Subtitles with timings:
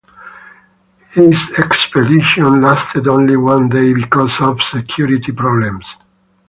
[1.11, 5.95] His expedition lasted only one day because of security problems.